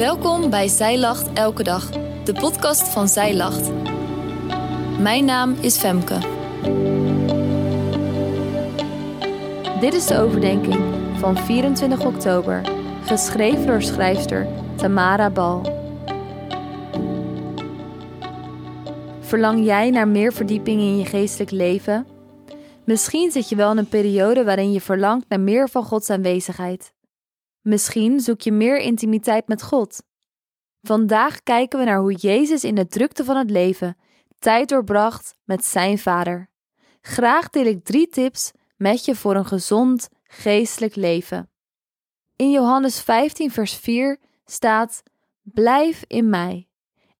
[0.00, 1.90] Welkom bij Zij Lacht Elke Dag,
[2.24, 3.70] de podcast van Zij Lacht.
[5.00, 6.18] Mijn naam is Femke.
[9.80, 10.80] Dit is de overdenking
[11.18, 12.62] van 24 oktober,
[13.04, 15.62] geschreven door schrijfster Tamara Bal.
[19.20, 22.06] Verlang jij naar meer verdieping in je geestelijk leven?
[22.84, 26.92] Misschien zit je wel in een periode waarin je verlangt naar meer van Gods aanwezigheid.
[27.60, 30.02] Misschien zoek je meer intimiteit met God.
[30.82, 33.96] Vandaag kijken we naar hoe Jezus in de drukte van het leven
[34.38, 36.50] tijd doorbracht met zijn Vader.
[37.00, 41.50] Graag deel ik drie tips met je voor een gezond geestelijk leven.
[42.36, 45.02] In Johannes 15, vers 4 staat:
[45.42, 46.68] Blijf in mij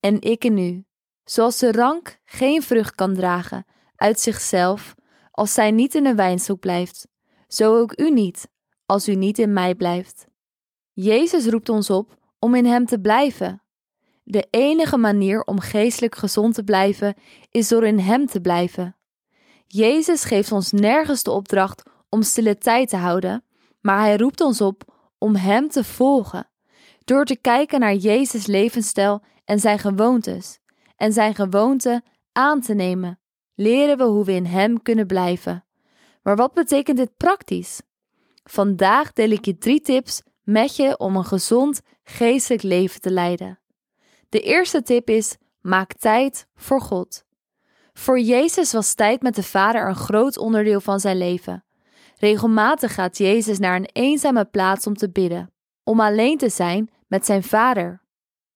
[0.00, 0.84] en ik in u.
[1.24, 3.66] Zoals de rank geen vrucht kan dragen
[3.96, 4.94] uit zichzelf
[5.30, 7.08] als zij niet in de wijnstok blijft,
[7.48, 8.48] zo ook u niet
[8.86, 10.26] als u niet in mij blijft.
[10.94, 13.62] Jezus roept ons op om in Hem te blijven.
[14.22, 17.14] De enige manier om geestelijk gezond te blijven
[17.50, 18.96] is door in Hem te blijven.
[19.66, 23.44] Jezus geeft ons nergens de opdracht om stille tijd te houden,
[23.80, 26.48] maar Hij roept ons op om Hem te volgen,
[27.04, 30.58] door te kijken naar Jezus' levensstijl en zijn gewoontes,
[30.96, 33.20] en zijn gewoonten aan te nemen,
[33.54, 35.64] leren we hoe we in Hem kunnen blijven.
[36.22, 37.80] Maar wat betekent dit praktisch?
[38.44, 43.58] Vandaag deel ik je drie tips met je om een gezond geestelijk leven te leiden.
[44.28, 47.24] De eerste tip is: maak tijd voor God.
[47.92, 51.64] Voor Jezus was tijd met de Vader een groot onderdeel van zijn leven.
[52.16, 57.26] Regelmatig gaat Jezus naar een eenzame plaats om te bidden, om alleen te zijn met
[57.26, 58.02] zijn Vader,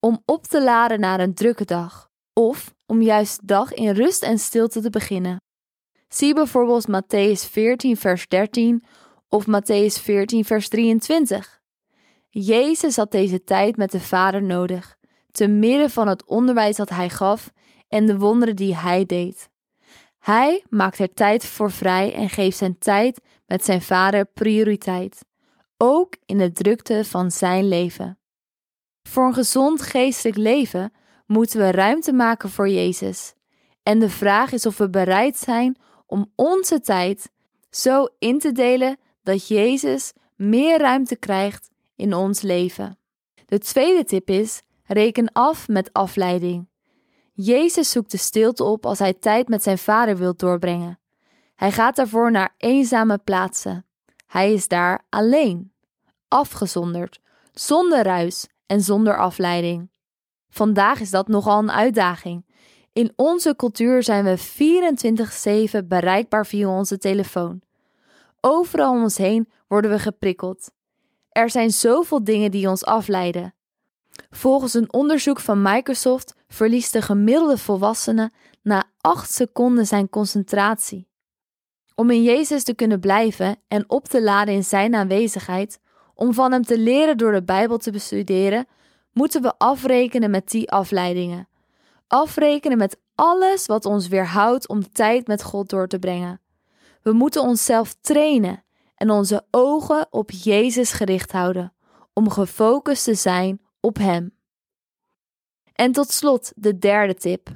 [0.00, 4.22] om op te laden na een drukke dag, of om juist de dag in rust
[4.22, 5.36] en stilte te beginnen.
[6.08, 8.84] Zie bijvoorbeeld Matthäus 14, vers 13
[9.28, 11.57] of Matthäus 14, vers 23.
[12.40, 14.96] Jezus had deze tijd met de Vader nodig,
[15.30, 17.52] te midden van het onderwijs dat hij gaf
[17.88, 19.48] en de wonderen die hij deed.
[20.18, 25.24] Hij maakt er tijd voor vrij en geeft zijn tijd met zijn Vader prioriteit,
[25.76, 28.18] ook in de drukte van zijn leven.
[29.02, 30.92] Voor een gezond geestelijk leven
[31.26, 33.34] moeten we ruimte maken voor Jezus.
[33.82, 37.30] En de vraag is of we bereid zijn om onze tijd
[37.70, 42.98] zo in te delen dat Jezus meer ruimte krijgt in ons leven.
[43.46, 46.68] De tweede tip is: reken af met afleiding.
[47.32, 50.98] Jezus zoekt de stilte op als hij tijd met zijn vader wil doorbrengen.
[51.54, 53.86] Hij gaat daarvoor naar eenzame plaatsen.
[54.26, 55.72] Hij is daar alleen,
[56.28, 57.20] afgezonderd,
[57.52, 59.90] zonder ruis en zonder afleiding.
[60.50, 62.46] Vandaag is dat nogal een uitdaging.
[62.92, 67.60] In onze cultuur zijn we 24/7 bereikbaar via onze telefoon.
[68.40, 70.70] Overal om ons heen worden we geprikkeld.
[71.38, 73.54] Er zijn zoveel dingen die ons afleiden.
[74.30, 78.30] Volgens een onderzoek van Microsoft verliest de gemiddelde volwassene
[78.62, 81.08] na 8 seconden zijn concentratie.
[81.94, 85.80] Om in Jezus te kunnen blijven en op te laden in Zijn aanwezigheid,
[86.14, 88.66] om van Hem te leren door de Bijbel te bestuderen,
[89.12, 91.48] moeten we afrekenen met die afleidingen.
[92.06, 96.40] Afrekenen met alles wat ons weerhoudt om tijd met God door te brengen.
[97.02, 98.62] We moeten onszelf trainen
[98.98, 101.74] en onze ogen op Jezus gericht houden,
[102.12, 104.36] om gefocust te zijn op Hem.
[105.72, 107.48] En tot slot de derde tip: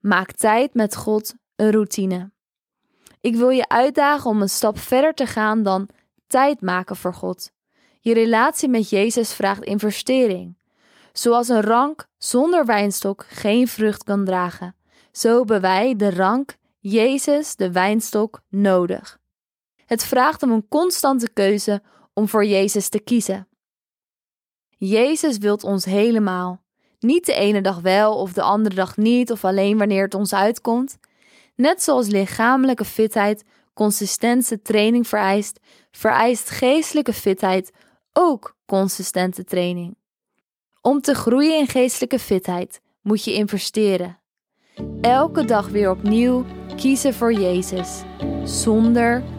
[0.00, 2.30] maak tijd met God een routine.
[3.20, 5.88] Ik wil je uitdagen om een stap verder te gaan dan
[6.26, 7.52] tijd maken voor God.
[8.00, 10.58] Je relatie met Jezus vraagt investering.
[11.12, 14.76] Zoals een rank zonder wijnstok geen vrucht kan dragen,
[15.12, 19.19] zo hebben wij de rank, Jezus, de wijnstok, nodig.
[19.90, 23.48] Het vraagt om een constante keuze om voor Jezus te kiezen.
[24.68, 26.62] Jezus wilt ons helemaal.
[26.98, 30.34] Niet de ene dag wel of de andere dag niet of alleen wanneer het ons
[30.34, 30.98] uitkomt.
[31.54, 37.70] Net zoals lichamelijke fitheid consistente training vereist, vereist geestelijke fitheid
[38.12, 39.96] ook consistente training.
[40.80, 44.18] Om te groeien in geestelijke fitheid moet je investeren.
[45.00, 46.44] Elke dag weer opnieuw
[46.76, 48.02] kiezen voor Jezus,
[48.44, 49.38] zonder